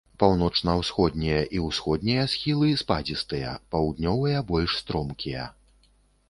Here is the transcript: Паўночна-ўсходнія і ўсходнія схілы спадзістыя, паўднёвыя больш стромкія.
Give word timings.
Паўночна-ўсходнія 0.21 1.41
і 1.57 1.61
ўсходнія 1.65 2.23
схілы 2.33 2.71
спадзістыя, 2.83 3.53
паўднёвыя 3.77 4.41
больш 4.51 4.71
стромкія. 4.81 5.45